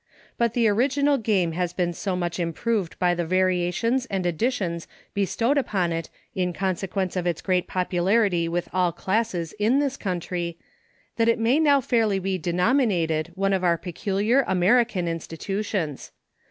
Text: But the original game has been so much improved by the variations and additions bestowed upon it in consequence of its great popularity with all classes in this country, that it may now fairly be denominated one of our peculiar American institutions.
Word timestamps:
But 0.35 0.55
the 0.55 0.67
original 0.67 1.19
game 1.19 1.51
has 1.51 1.73
been 1.73 1.93
so 1.93 2.15
much 2.15 2.39
improved 2.39 2.97
by 2.97 3.13
the 3.13 3.23
variations 3.23 4.07
and 4.07 4.25
additions 4.25 4.87
bestowed 5.13 5.59
upon 5.59 5.91
it 5.93 6.09
in 6.33 6.53
consequence 6.53 7.15
of 7.15 7.27
its 7.27 7.39
great 7.39 7.67
popularity 7.67 8.49
with 8.49 8.67
all 8.73 8.91
classes 8.91 9.53
in 9.59 9.77
this 9.77 9.97
country, 9.97 10.57
that 11.17 11.29
it 11.29 11.37
may 11.37 11.59
now 11.59 11.81
fairly 11.81 12.17
be 12.17 12.39
denominated 12.39 13.31
one 13.35 13.53
of 13.53 13.63
our 13.63 13.77
peculiar 13.77 14.43
American 14.47 15.07
institutions. 15.07 16.11